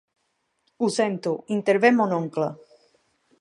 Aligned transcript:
Ho 0.85 0.89
sento, 0.95 1.33
intervé 1.57 1.93
mon 1.99 2.17
oncle. 2.21 2.49